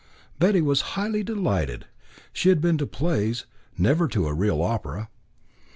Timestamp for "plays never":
2.87-4.07